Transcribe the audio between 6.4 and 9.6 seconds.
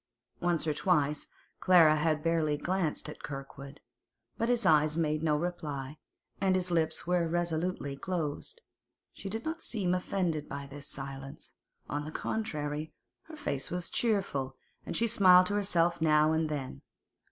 and his lips were resolutely closed. She did